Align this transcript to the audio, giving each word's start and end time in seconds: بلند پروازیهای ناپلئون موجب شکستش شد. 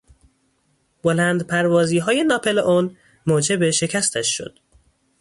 بلند 1.03 1.41
پروازیهای 1.47 2.23
ناپلئون 2.23 2.97
موجب 3.27 3.69
شکستش 3.69 4.37
شد. 4.37 4.59